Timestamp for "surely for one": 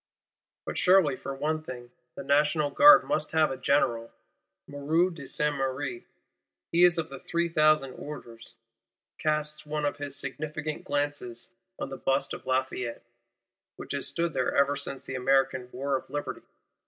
0.79-1.61